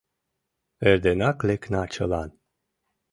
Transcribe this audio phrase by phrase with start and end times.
[0.89, 2.29] Эрденак лекна чылан.